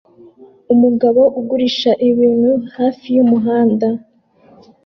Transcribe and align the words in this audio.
Umugabo 0.73 1.21
ugurisha 1.39 1.91
ibintu 2.09 2.51
hafi 2.75 3.07
yumuhanda 3.15 3.87